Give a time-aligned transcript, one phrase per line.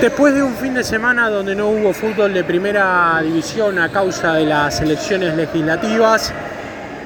[0.00, 4.34] Después de un fin de semana donde no hubo fútbol de primera división a causa
[4.34, 6.34] de las elecciones legislativas,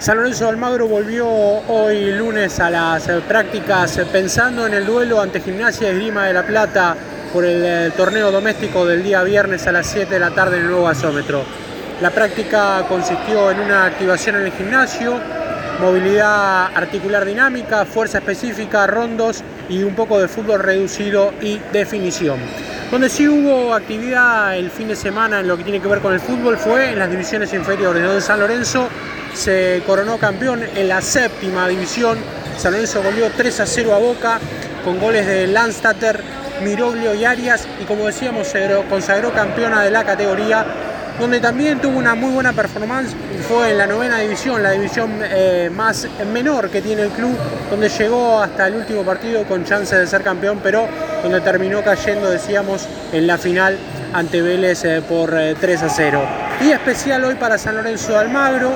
[0.00, 5.86] San Lorenzo Almagro volvió hoy lunes a las prácticas pensando en el duelo ante Gimnasia
[5.86, 6.96] y Esgrima de la Plata
[7.32, 10.64] por el eh, torneo doméstico del día viernes a las 7 de la tarde en
[10.64, 11.44] el nuevo gasómetro.
[12.00, 15.14] La práctica consistió en una activación en el gimnasio,
[15.80, 22.40] movilidad articular dinámica, fuerza específica, rondos y un poco de fútbol reducido y definición.
[22.90, 26.12] Donde sí hubo actividad el fin de semana en lo que tiene que ver con
[26.12, 28.88] el fútbol fue en las divisiones inferiores, donde San Lorenzo
[29.32, 32.18] se coronó campeón en la séptima división.
[32.58, 34.40] San Lorenzo goleó 3 a 0 a Boca
[34.84, 36.20] con goles de Landstatter,
[36.64, 40.66] Miroglio y Arias y como decíamos se consagró campeona de la categoría
[41.20, 43.14] donde también tuvo una muy buena performance
[43.46, 47.36] fue en la novena división, la división eh, más menor que tiene el club,
[47.70, 50.88] donde llegó hasta el último partido con chance de ser campeón, pero
[51.22, 53.78] donde terminó cayendo, decíamos, en la final
[54.12, 56.22] ante Vélez eh, por 3 eh, a 0.
[56.62, 58.72] Y especial hoy para San Lorenzo de Almagro,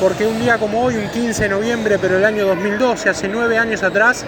[0.00, 3.58] porque un día como hoy, un 15 de noviembre, pero el año 2012, hace nueve
[3.58, 4.24] años atrás,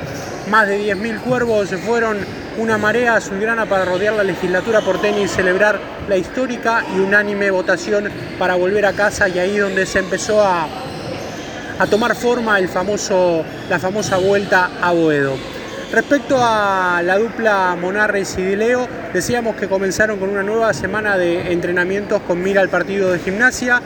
[0.49, 2.19] más de 10.000 cuervos se fueron
[2.59, 8.09] una marea azulgrana para rodear la legislatura porteña y celebrar la histórica y unánime votación
[8.39, 10.69] para volver a casa y ahí donde se empezó a,
[11.79, 15.54] a tomar forma el famoso, la famosa vuelta a Boedo.
[15.93, 21.53] Respecto a la dupla Monarre y Sidileo, decíamos que comenzaron con una nueva semana de
[21.53, 23.81] entrenamientos con mira al partido de gimnasia.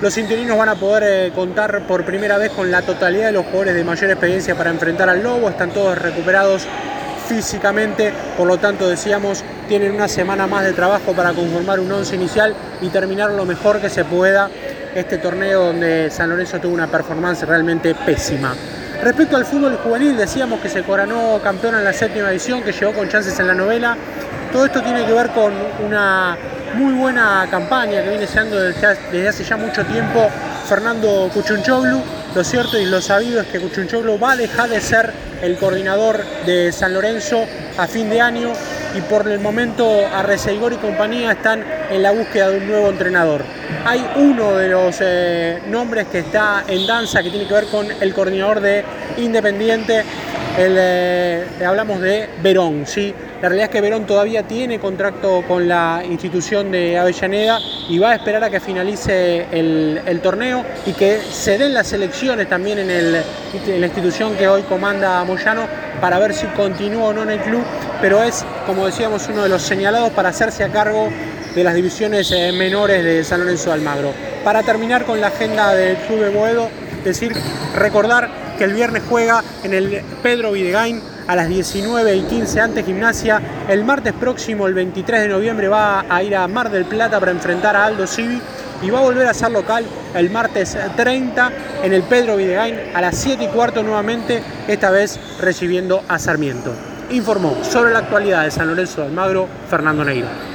[0.00, 3.44] Los interinos van a poder eh, contar por primera vez con la totalidad de los
[3.46, 5.48] jugadores de mayor experiencia para enfrentar al Lobo.
[5.48, 6.66] Están todos recuperados
[7.28, 12.16] físicamente, por lo tanto decíamos, tienen una semana más de trabajo para conformar un once
[12.16, 14.50] inicial y terminar lo mejor que se pueda
[14.94, 18.54] este torneo donde San Lorenzo tuvo una performance realmente pésima.
[19.04, 22.94] Respecto al fútbol juvenil, decíamos que se coronó campeón en la séptima edición, que llegó
[22.94, 23.98] con chances en la novela.
[24.50, 25.52] Todo esto tiene que ver con
[25.84, 26.38] una
[26.72, 30.30] muy buena campaña que viene siendo desde hace ya mucho tiempo
[30.66, 32.00] Fernando Cuchunchoglu.
[32.34, 35.12] Lo cierto y lo sabido es que Cuchunchoglu va a dejar de ser
[35.42, 37.44] el coordinador de San Lorenzo
[37.76, 38.54] a fin de año
[38.94, 43.42] y por el momento Arreceigor y compañía están en la búsqueda de un nuevo entrenador.
[43.84, 47.86] Hay uno de los eh, nombres que está en danza que tiene que ver con
[47.90, 48.84] el coordinador de
[49.18, 50.04] Independiente,
[50.58, 53.14] eh, hablamos de Verón, ¿sí?
[53.44, 57.58] La realidad es que Verón todavía tiene contrato con la institución de Avellaneda
[57.90, 62.48] y va a esperar a que finalice el, torneo y que se den las elecciones
[62.48, 65.68] también en, la institución que hoy comanda Moyano
[66.00, 67.62] para ver si continúa o no en el club,
[68.00, 71.10] pero es, como decíamos, uno de los señalados para hacerse a cargo
[71.54, 74.14] de las divisiones eh, menores de San Lorenzo de Almagro.
[74.42, 76.70] Para terminar con la agenda del Club de Boedo,
[77.04, 77.34] decir,
[77.76, 82.82] recordar que el viernes juega en el Pedro Videgain a las 19 y 15 ante
[82.82, 83.40] Gimnasia.
[83.68, 87.32] El martes próximo, el 23 de noviembre, va a ir a Mar del Plata para
[87.32, 88.40] enfrentar a Aldo Civi
[88.82, 91.52] y va a volver a ser local el martes 30
[91.82, 96.72] en el Pedro Videgain a las 7 y cuarto nuevamente, esta vez recibiendo a Sarmiento.
[97.10, 100.53] Informó sobre la actualidad de San Lorenzo de Almagro Fernando Neira.